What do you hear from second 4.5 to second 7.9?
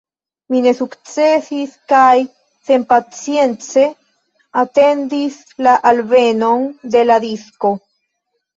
atendis la alvenon de la disko.